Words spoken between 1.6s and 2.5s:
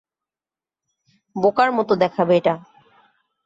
মতো দেখাবে